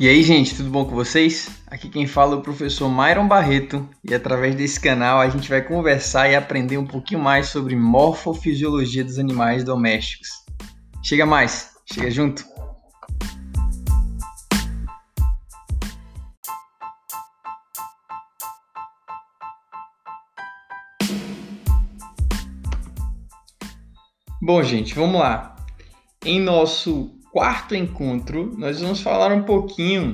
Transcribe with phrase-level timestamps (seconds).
[0.00, 1.48] E aí, gente, tudo bom com vocês?
[1.68, 5.62] Aqui quem fala é o professor Myron Barreto e através desse canal a gente vai
[5.62, 10.28] conversar e aprender um pouquinho mais sobre morfofisiologia dos animais domésticos.
[11.00, 12.44] Chega mais, chega junto!
[24.42, 25.54] Bom, gente, vamos lá.
[26.24, 30.12] Em nosso quarto encontro, nós vamos falar um pouquinho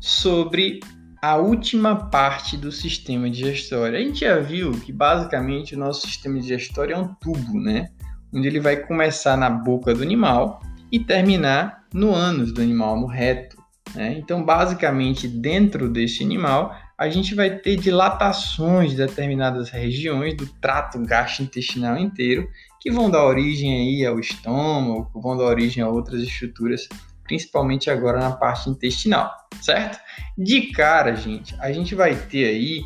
[0.00, 0.80] sobre
[1.20, 3.98] a última parte do sistema digestório.
[3.98, 7.90] A gente já viu que basicamente o nosso sistema digestório é um tubo, né?
[8.32, 13.06] Onde ele vai começar na boca do animal e terminar no ânus do animal, no
[13.06, 13.62] reto.
[13.94, 14.14] Né?
[14.16, 20.98] Então, basicamente, dentro desse animal, a gente vai ter dilatações de determinadas regiões do trato
[21.00, 22.48] gastrointestinal inteiro
[22.82, 26.88] que vão dar origem aí ao estômago, vão dar origem a outras estruturas,
[27.22, 29.30] principalmente agora na parte intestinal,
[29.60, 30.00] certo?
[30.36, 32.82] De cara, gente, a gente vai ter aí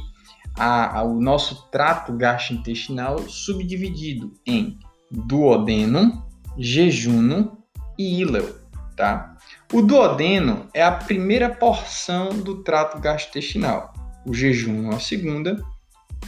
[0.55, 4.79] a, a, o nosso trato gastrointestinal subdividido em
[5.11, 6.27] duodeno,
[6.59, 7.57] jejuno
[7.99, 8.55] e íleo,
[8.95, 9.35] tá?
[9.73, 13.95] O duodeno é a primeira porção do trato gastrointestinal,
[14.27, 15.57] o jejuno a segunda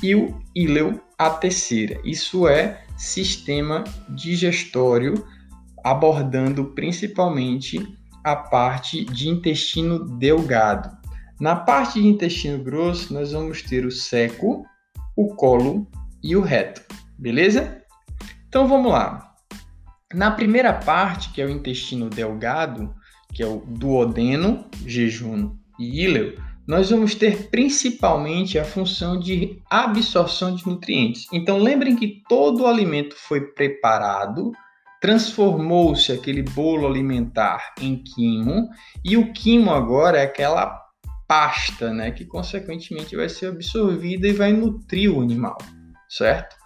[0.02, 2.00] e o íleo a terceira.
[2.02, 5.24] Isso é sistema digestório,
[5.84, 10.98] abordando principalmente a parte de intestino delgado.
[11.40, 14.66] Na parte de intestino grosso, nós vamos ter o seco,
[15.16, 15.88] o colo
[16.22, 16.82] e o reto,
[17.16, 17.80] beleza?
[18.48, 19.32] Então vamos lá.
[20.12, 22.92] Na primeira parte, que é o intestino delgado,
[23.32, 26.36] que é o duodeno, jejuno e íleo,
[26.68, 31.26] nós vamos ter principalmente a função de absorção de nutrientes.
[31.32, 34.52] Então lembrem que todo o alimento foi preparado,
[35.00, 38.68] transformou-se aquele bolo alimentar em quimo,
[39.02, 40.78] e o quimo agora é aquela
[41.26, 45.56] pasta, né, que consequentemente vai ser absorvida e vai nutrir o animal,
[46.06, 46.57] certo?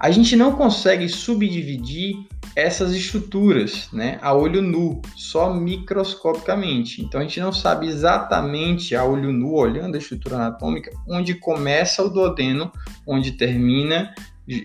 [0.00, 2.16] A gente não consegue subdividir
[2.56, 7.02] essas estruturas né, a olho nu, só microscopicamente.
[7.02, 12.02] Então a gente não sabe exatamente a olho nu, olhando a estrutura anatômica, onde começa
[12.02, 12.72] o duodeno,
[13.06, 14.14] onde termina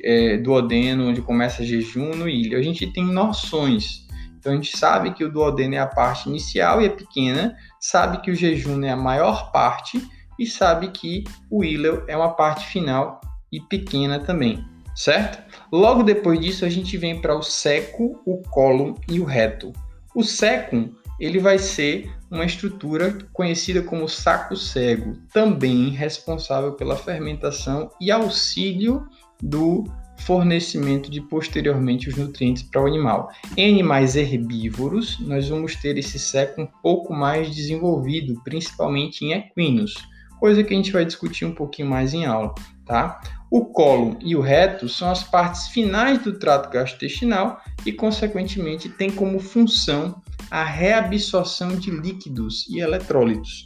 [0.03, 2.57] é, duodeno, onde começa jejuno e ilha.
[2.57, 4.05] A gente tem noções.
[4.39, 8.21] Então a gente sabe que o duodeno é a parte inicial e é pequena, sabe
[8.21, 10.01] que o jejuno é a maior parte
[10.39, 13.19] e sabe que o íleo é uma parte final
[13.51, 15.43] e pequena também certo?
[15.71, 19.73] Logo depois disso, a gente vem para o seco, o cólon e o reto.
[20.15, 20.89] O seco
[21.19, 29.07] ele vai ser uma estrutura conhecida como saco cego, também responsável pela fermentação e auxílio
[29.41, 29.85] do
[30.17, 33.29] fornecimento de posteriormente os nutrientes para o animal.
[33.55, 39.93] Em animais herbívoros, nós vamos ter esse seco um pouco mais desenvolvido, principalmente em equinos,
[40.39, 42.53] coisa que a gente vai discutir um pouquinho mais em aula,
[42.85, 43.21] tá?
[43.49, 49.09] O colo e o reto são as partes finais do trato gastrointestinal e, consequentemente, tem
[49.09, 53.65] como função a reabsorção de líquidos e eletrólitos,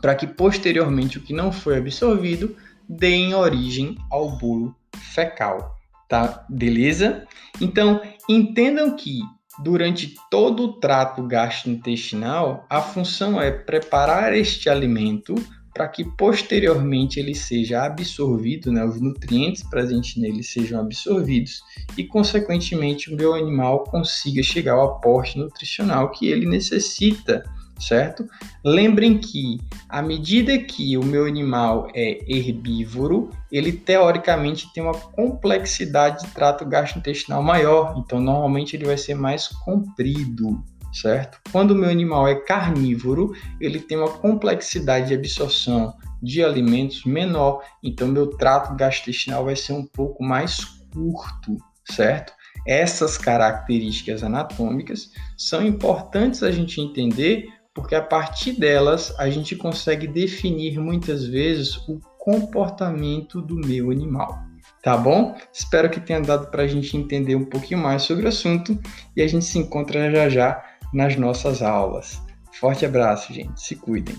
[0.00, 2.56] para que posteriormente o que não foi absorvido
[2.88, 4.74] dê origem ao bolo
[5.14, 5.76] fecal,
[6.08, 6.44] tá?
[6.48, 7.26] Beleza?
[7.60, 9.20] Então, entendam que
[9.62, 15.34] durante todo o trato gastrointestinal, a função é preparar este alimento
[15.76, 21.62] para que posteriormente ele seja absorvido, né, os nutrientes presentes nele sejam absorvidos
[21.98, 27.44] e, consequentemente, o meu animal consiga chegar ao aporte nutricional que ele necessita,
[27.78, 28.26] certo?
[28.64, 36.24] Lembrem que, à medida que o meu animal é herbívoro, ele teoricamente tem uma complexidade
[36.24, 40.64] de trato gastrointestinal maior, então normalmente ele vai ser mais comprido,
[41.00, 41.38] certo?
[41.52, 47.62] Quando o meu animal é carnívoro, ele tem uma complexidade de absorção de alimentos menor,
[47.82, 52.32] então meu trato gastrointestinal vai ser um pouco mais curto, certo?
[52.66, 60.06] Essas características anatômicas são importantes a gente entender, porque a partir delas a gente consegue
[60.06, 64.46] definir muitas vezes o comportamento do meu animal.
[64.82, 65.36] Tá bom?
[65.52, 68.78] Espero que tenha dado para a gente entender um pouquinho mais sobre o assunto
[69.16, 70.64] e a gente se encontra já já
[70.96, 72.22] nas nossas aulas.
[72.58, 73.60] Forte abraço, gente.
[73.60, 74.16] Se cuidem.